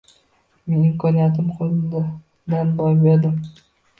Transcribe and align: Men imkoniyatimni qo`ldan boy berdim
Men 0.69 0.85
imkoniyatimni 0.85 1.57
qo`ldan 1.59 2.71
boy 2.79 2.97
berdim 3.05 3.39